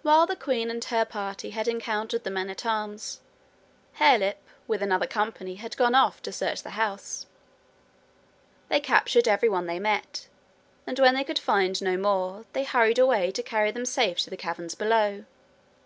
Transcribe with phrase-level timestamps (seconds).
[0.00, 3.20] While the queen and her party had encountered the men at arms,
[4.00, 7.26] Harelip with another company had gone off to search the house.
[8.70, 10.26] They captured every one they met,
[10.86, 14.30] and when they could find no more, they hurried away to carry them safe to
[14.30, 15.26] the caverns below.